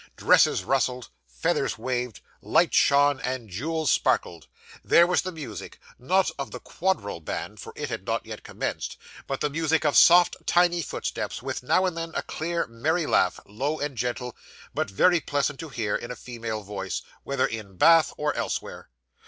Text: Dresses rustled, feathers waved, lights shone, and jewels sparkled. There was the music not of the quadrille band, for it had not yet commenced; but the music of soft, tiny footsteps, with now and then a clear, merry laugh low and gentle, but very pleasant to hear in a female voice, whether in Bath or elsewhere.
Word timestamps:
Dresses 0.15 0.63
rustled, 0.63 1.09
feathers 1.27 1.77
waved, 1.77 2.21
lights 2.41 2.75
shone, 2.75 3.19
and 3.19 3.49
jewels 3.51 3.91
sparkled. 3.91 4.47
There 4.83 5.05
was 5.05 5.21
the 5.21 5.31
music 5.31 5.77
not 5.99 6.31
of 6.39 6.49
the 6.49 6.59
quadrille 6.59 7.19
band, 7.19 7.59
for 7.59 7.71
it 7.75 7.89
had 7.89 8.03
not 8.07 8.25
yet 8.25 8.41
commenced; 8.41 8.97
but 9.27 9.41
the 9.41 9.49
music 9.51 9.85
of 9.85 9.95
soft, 9.95 10.37
tiny 10.47 10.81
footsteps, 10.81 11.43
with 11.43 11.61
now 11.61 11.85
and 11.85 11.95
then 11.95 12.13
a 12.15 12.23
clear, 12.23 12.65
merry 12.65 13.05
laugh 13.05 13.39
low 13.45 13.79
and 13.79 13.95
gentle, 13.95 14.35
but 14.73 14.89
very 14.89 15.19
pleasant 15.19 15.59
to 15.59 15.69
hear 15.69 15.95
in 15.95 16.09
a 16.09 16.15
female 16.15 16.63
voice, 16.63 17.03
whether 17.21 17.45
in 17.45 17.77
Bath 17.77 18.11
or 18.17 18.33
elsewhere. 18.35 18.89